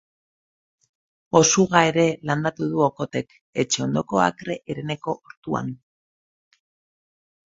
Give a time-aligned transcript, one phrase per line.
[1.39, 5.71] Osuga ere landatu du Okothek etxe ondoko akre hereneko ortuan.